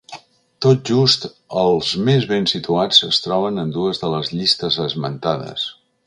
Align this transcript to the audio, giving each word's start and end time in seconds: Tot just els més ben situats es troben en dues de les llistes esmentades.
Tot 0.65 0.79
just 0.89 1.27
els 1.63 1.91
més 2.07 2.25
ben 2.31 2.49
situats 2.53 3.01
es 3.11 3.19
troben 3.25 3.65
en 3.65 3.75
dues 3.79 4.01
de 4.05 4.09
les 4.15 4.31
llistes 4.39 4.79
esmentades. 4.89 5.67